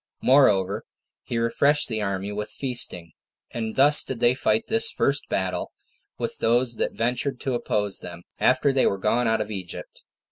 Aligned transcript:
Moreover, 0.23 0.83
he 1.21 1.37
refreshed 1.37 1.87
the 1.87 2.01
army 2.01 2.31
with 2.31 2.49
feasting. 2.49 3.11
And 3.51 3.75
thus 3.75 4.01
did 4.03 4.19
they 4.19 4.33
fight 4.33 4.65
this 4.65 4.89
first 4.89 5.29
battle 5.29 5.73
with 6.17 6.39
those 6.39 6.77
that 6.77 6.93
ventured 6.93 7.39
to 7.41 7.53
oppose 7.53 7.99
them, 7.99 8.23
after 8.39 8.73
they 8.73 8.87
were 8.87 8.97
gone 8.97 9.27
out 9.27 9.41
of 9.41 9.51
Egypt. 9.51 10.01